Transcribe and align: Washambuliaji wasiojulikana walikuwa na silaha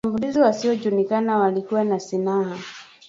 Washambuliaji 0.03 0.39
wasiojulikana 0.39 1.37
walikuwa 1.37 1.83
na 1.83 1.99
silaha 1.99 2.57